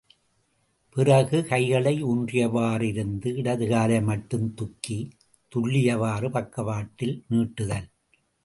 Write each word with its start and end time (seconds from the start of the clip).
பிறகு 0.95 1.37
கைகளை 1.45 2.03
ஊன்றியவாறு 2.03 2.81
இருந்து 2.81 3.35
இடது 3.35 3.67
காலை 3.67 4.01
மட்டும் 4.01 4.53
துக்கி 4.53 4.99
துள்ளியவாறு 5.51 6.29
பக்கவாட்டில் 6.29 7.23
நீட்டுதல். 7.29 7.87